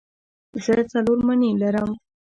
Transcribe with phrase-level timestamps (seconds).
[0.65, 1.91] زه څلور مڼې لرم.